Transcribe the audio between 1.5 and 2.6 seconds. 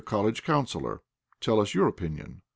us your opinion?"